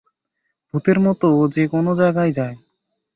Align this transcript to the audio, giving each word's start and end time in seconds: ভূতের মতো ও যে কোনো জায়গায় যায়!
ভূতের 0.69 0.97
মতো 0.99 1.27
ও 1.35 1.51
যে 1.55 1.63
কোনো 1.67 1.91
জায়গায় 1.93 2.31
যায়! 2.31 2.55